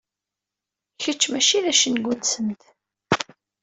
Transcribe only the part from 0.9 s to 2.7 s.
Kečč mačči d acengu-nsent.